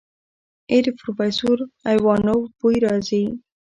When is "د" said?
0.85-0.87